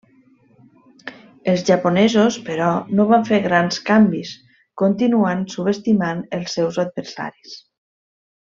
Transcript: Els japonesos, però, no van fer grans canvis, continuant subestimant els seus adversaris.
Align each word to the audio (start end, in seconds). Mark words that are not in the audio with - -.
Els 1.53 1.65
japonesos, 1.67 2.39
però, 2.47 2.69
no 3.01 3.05
van 3.13 3.27
fer 3.29 3.39
grans 3.45 3.79
canvis, 3.91 4.33
continuant 4.85 5.47
subestimant 5.57 6.27
els 6.39 6.57
seus 6.61 6.81
adversaris. 6.87 7.59